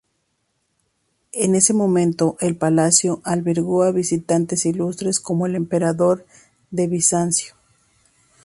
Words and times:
En 1.31 1.53
ese 1.53 1.75
momento 1.75 2.35
el 2.39 2.55
palacio 2.55 3.21
albergó 3.23 3.83
a 3.83 3.91
visitantes 3.91 4.65
ilustres, 4.65 5.19
como 5.19 5.45
el 5.45 5.53
emperador 5.55 6.25
de 6.71 6.87
Bizancio. 6.87 7.53